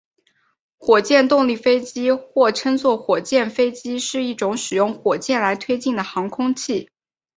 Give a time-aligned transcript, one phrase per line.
[0.79, 6.89] 火箭动力飞机或称作火箭飞机是一种使用火箭来推进的航空器。